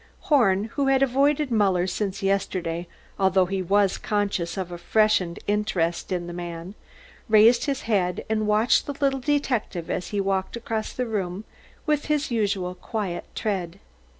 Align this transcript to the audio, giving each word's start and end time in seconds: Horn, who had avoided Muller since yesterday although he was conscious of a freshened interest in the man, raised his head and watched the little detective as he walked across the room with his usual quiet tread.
Horn, 0.21 0.63
who 0.73 0.87
had 0.87 1.03
avoided 1.03 1.51
Muller 1.51 1.85
since 1.85 2.23
yesterday 2.23 2.87
although 3.19 3.45
he 3.45 3.61
was 3.61 3.99
conscious 3.99 4.57
of 4.57 4.71
a 4.71 4.79
freshened 4.79 5.37
interest 5.45 6.11
in 6.11 6.25
the 6.25 6.33
man, 6.33 6.73
raised 7.29 7.65
his 7.65 7.81
head 7.83 8.25
and 8.27 8.47
watched 8.47 8.87
the 8.87 8.93
little 8.99 9.19
detective 9.19 9.91
as 9.91 10.07
he 10.07 10.19
walked 10.19 10.55
across 10.57 10.91
the 10.91 11.05
room 11.05 11.43
with 11.85 12.05
his 12.05 12.31
usual 12.31 12.73
quiet 12.73 13.25
tread. 13.35 13.79